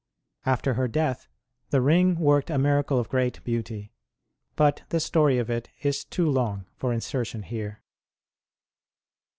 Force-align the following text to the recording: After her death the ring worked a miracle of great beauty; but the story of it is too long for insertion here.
After 0.47 0.73
her 0.73 0.87
death 0.87 1.27
the 1.69 1.79
ring 1.79 2.15
worked 2.15 2.49
a 2.49 2.57
miracle 2.57 2.97
of 2.97 3.07
great 3.07 3.39
beauty; 3.43 3.93
but 4.55 4.81
the 4.89 4.99
story 4.99 5.37
of 5.37 5.47
it 5.51 5.69
is 5.83 6.03
too 6.03 6.27
long 6.27 6.65
for 6.75 6.91
insertion 6.91 7.43
here. 7.43 7.83